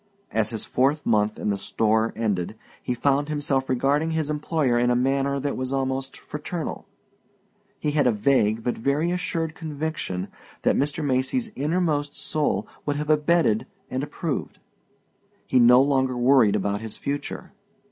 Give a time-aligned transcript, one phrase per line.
[0.31, 4.89] As his fourth month in the store ended he found himself regarding his employer in
[4.89, 6.87] a manner that was almost fraternal.
[7.77, 10.29] He had a vague but very assured conviction
[10.63, 11.05] that Mr.
[11.05, 14.57] Macy's innermost soul would have abetted and approved.
[15.45, 17.51] He no longer worried about his future.